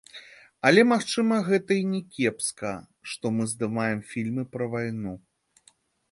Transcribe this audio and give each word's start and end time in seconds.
Але, 0.67 0.81
магчыма, 0.91 1.35
гэта 1.49 1.71
і 1.81 1.83
не 1.91 1.99
кепска, 2.15 2.71
што 3.11 3.25
мы 3.35 3.43
здымаем 3.51 4.01
фільмы 4.13 4.43
пра 4.55 4.65
вайну? 4.73 5.13